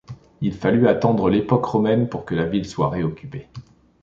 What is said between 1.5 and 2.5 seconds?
romaine pour que la